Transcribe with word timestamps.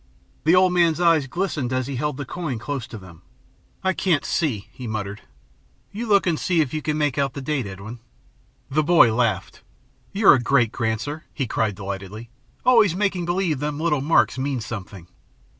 The 0.45 0.55
old 0.55 0.73
man's 0.73 0.99
eyes 0.99 1.27
glistened, 1.27 1.71
as 1.71 1.85
he 1.85 1.95
held 1.97 2.17
the 2.17 2.25
coin 2.25 2.57
close 2.57 2.87
to 2.87 2.97
them. 2.97 3.21
"I 3.83 3.93
can't 3.93 4.25
see," 4.25 4.67
he 4.71 4.87
muttered. 4.87 5.21
"You 5.91 6.07
look 6.07 6.25
and 6.25 6.39
see 6.39 6.59
if 6.59 6.73
you 6.73 6.81
can 6.81 6.97
make 6.97 7.19
out 7.19 7.33
the 7.33 7.39
date, 7.41 7.67
Edwin." 7.67 7.99
The 8.67 8.81
boy 8.81 9.13
laughed. 9.13 9.61
"You're 10.11 10.33
a 10.33 10.41
great 10.41 10.71
Granser," 10.71 11.25
he 11.35 11.45
cried 11.45 11.75
delightedly, 11.75 12.31
"always 12.65 12.95
making 12.95 13.25
believe 13.25 13.59
them 13.59 13.79
little 13.79 14.01
marks 14.01 14.39
mean 14.39 14.59
something." 14.59 15.07